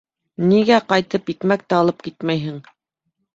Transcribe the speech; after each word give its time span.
-Нигә 0.53 0.79
ҡайтып 0.93 1.29
икмәк 1.35 1.67
тә 1.67 1.79
алып 1.81 2.01
китмәйһең? 2.09 2.57